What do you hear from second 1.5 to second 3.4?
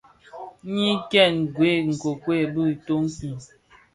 gwed nkuekued bi itön ki.